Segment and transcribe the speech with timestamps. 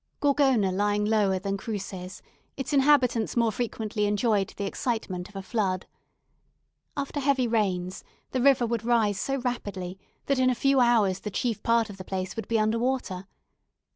[0.19, 2.23] Gorgona lying lower than Cruces,
[2.57, 5.85] its inhabitants more frequently enjoyed the excitement of a flood.
[6.97, 11.29] After heavy rains, the river would rise so rapidly that in a few hours the
[11.29, 13.27] chief part of the place would be under water.